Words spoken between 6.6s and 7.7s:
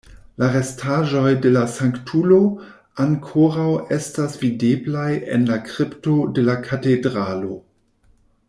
katedralo.